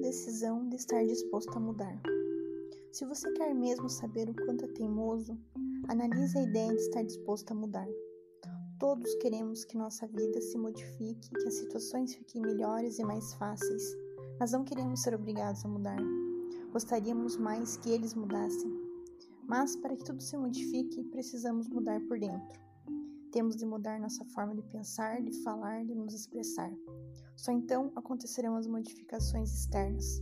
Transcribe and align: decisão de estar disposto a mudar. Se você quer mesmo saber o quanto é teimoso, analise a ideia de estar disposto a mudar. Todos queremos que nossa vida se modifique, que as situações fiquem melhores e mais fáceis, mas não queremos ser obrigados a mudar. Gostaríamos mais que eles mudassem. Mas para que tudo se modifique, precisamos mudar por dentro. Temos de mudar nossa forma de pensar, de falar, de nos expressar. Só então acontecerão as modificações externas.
decisão 0.00 0.68
de 0.68 0.76
estar 0.76 1.04
disposto 1.04 1.56
a 1.56 1.60
mudar. 1.60 2.00
Se 2.92 3.04
você 3.04 3.30
quer 3.32 3.54
mesmo 3.54 3.88
saber 3.88 4.28
o 4.28 4.34
quanto 4.34 4.64
é 4.64 4.68
teimoso, 4.68 5.38
analise 5.88 6.38
a 6.38 6.42
ideia 6.42 6.70
de 6.70 6.80
estar 6.80 7.02
disposto 7.02 7.52
a 7.52 7.54
mudar. 7.54 7.86
Todos 8.78 9.14
queremos 9.16 9.64
que 9.64 9.76
nossa 9.76 10.06
vida 10.06 10.40
se 10.40 10.56
modifique, 10.56 11.30
que 11.30 11.48
as 11.48 11.54
situações 11.54 12.14
fiquem 12.14 12.42
melhores 12.42 12.98
e 12.98 13.04
mais 13.04 13.34
fáceis, 13.34 13.82
mas 14.40 14.52
não 14.52 14.64
queremos 14.64 15.02
ser 15.02 15.14
obrigados 15.14 15.64
a 15.64 15.68
mudar. 15.68 15.98
Gostaríamos 16.72 17.36
mais 17.36 17.76
que 17.76 17.90
eles 17.90 18.14
mudassem. 18.14 18.72
Mas 19.46 19.76
para 19.76 19.96
que 19.96 20.04
tudo 20.04 20.22
se 20.22 20.36
modifique, 20.36 21.04
precisamos 21.04 21.68
mudar 21.68 22.00
por 22.06 22.18
dentro. 22.18 22.60
Temos 23.32 23.56
de 23.56 23.66
mudar 23.66 24.00
nossa 24.00 24.24
forma 24.26 24.54
de 24.54 24.62
pensar, 24.62 25.22
de 25.22 25.32
falar, 25.42 25.84
de 25.84 25.94
nos 25.94 26.14
expressar. 26.14 26.72
Só 27.38 27.52
então 27.52 27.92
acontecerão 27.94 28.56
as 28.56 28.66
modificações 28.66 29.54
externas. 29.54 30.20